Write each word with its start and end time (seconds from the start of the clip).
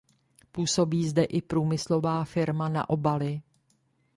Působí 0.51 1.07
zde 1.09 1.23
i 1.23 1.41
průmyslová 1.41 2.23
firma 2.23 2.69
na 2.69 2.89
obaly. 2.89 3.41